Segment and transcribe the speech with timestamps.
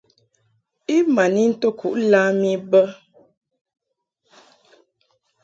[0.95, 2.81] I ma n into kuʼ lam I bə.